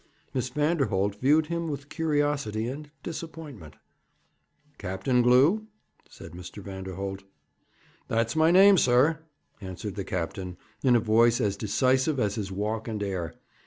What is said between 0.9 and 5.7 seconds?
viewed him with curiosity and disappointment. 'Captain Glew?'